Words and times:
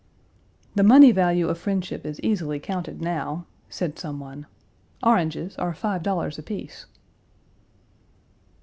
"The 0.73 0.81
money 0.81 1.11
value 1.11 1.47
of 1.47 1.59
friendship 1.59 2.07
is 2.07 2.19
easily 2.21 2.59
counted 2.59 3.03
now," 3.03 3.45
said 3.69 3.99
some 3.99 4.19
one, 4.19 4.47
"oranges 5.03 5.55
are 5.57 5.75
five 5.75 6.01
dollars 6.01 6.39
apiece." 6.39 6.87